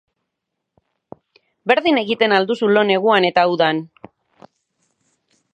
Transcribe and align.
Berdin 1.73 2.01
egiten 2.03 2.35
al 2.39 2.49
duzu 2.53 2.71
lo 2.73 2.87
neguan 2.93 3.31
eta 3.33 3.47
udan? 3.55 3.87